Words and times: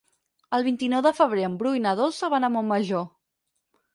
El 0.57 0.63
vint-i-nou 0.67 1.03
de 1.07 1.11
febrer 1.17 1.43
en 1.49 1.59
Bru 1.59 1.75
i 1.79 1.83
na 1.85 1.93
Dolça 2.01 2.31
van 2.37 2.47
a 2.47 2.51
Montmajor. 2.57 3.07